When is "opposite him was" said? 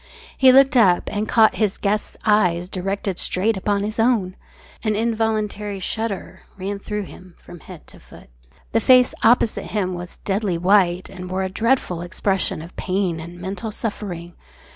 9.23-10.17